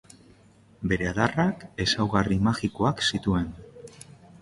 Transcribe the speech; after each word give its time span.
Bere 0.93 1.09
adarrak 1.09 1.67
ezaugarri 1.87 2.41
magikoak 2.51 3.07
zituen. 3.11 3.49